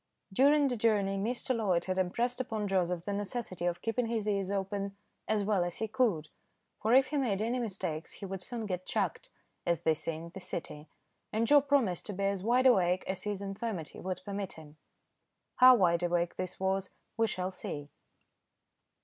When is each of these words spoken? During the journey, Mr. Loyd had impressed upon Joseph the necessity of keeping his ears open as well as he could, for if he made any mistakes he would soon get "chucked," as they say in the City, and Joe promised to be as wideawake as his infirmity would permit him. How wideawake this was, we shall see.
During 0.33 0.67
the 0.67 0.77
journey, 0.77 1.15
Mr. 1.19 1.55
Loyd 1.55 1.85
had 1.85 1.99
impressed 1.99 2.41
upon 2.41 2.67
Joseph 2.67 3.05
the 3.05 3.13
necessity 3.13 3.65
of 3.67 3.83
keeping 3.83 4.07
his 4.07 4.27
ears 4.27 4.49
open 4.49 4.95
as 5.27 5.43
well 5.43 5.63
as 5.63 5.77
he 5.77 5.87
could, 5.87 6.27
for 6.81 6.95
if 6.95 7.09
he 7.09 7.17
made 7.17 7.39
any 7.39 7.59
mistakes 7.59 8.13
he 8.13 8.25
would 8.25 8.41
soon 8.41 8.65
get 8.65 8.87
"chucked," 8.87 9.29
as 9.63 9.81
they 9.81 9.93
say 9.93 10.15
in 10.15 10.29
the 10.33 10.39
City, 10.39 10.87
and 11.31 11.45
Joe 11.45 11.61
promised 11.61 12.07
to 12.07 12.13
be 12.13 12.23
as 12.23 12.41
wideawake 12.41 13.03
as 13.05 13.25
his 13.25 13.43
infirmity 13.43 13.99
would 13.99 14.21
permit 14.25 14.53
him. 14.53 14.75
How 15.57 15.77
wideawake 15.77 16.35
this 16.35 16.59
was, 16.59 16.89
we 17.15 17.27
shall 17.27 17.51
see. 17.51 17.89